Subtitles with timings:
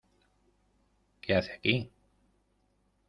[1.21, 1.91] ¿Qué hace aquí?